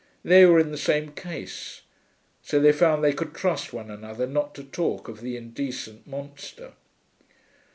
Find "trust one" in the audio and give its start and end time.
3.35-3.91